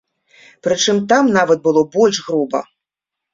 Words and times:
Прычым, 0.67 1.01
там 1.11 1.29
нават 1.37 1.61
было 1.67 1.85
больш 1.97 2.17
груба. 2.31 2.63